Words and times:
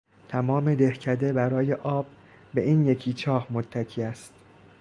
تمام 0.29 0.75
دهکده 0.75 1.33
برای 1.33 1.73
آب 1.73 2.05
به 2.53 2.61
این 2.61 2.85
یک 2.85 3.15
چاه 3.15 3.47
متکی 3.53 4.03
است. 4.03 4.33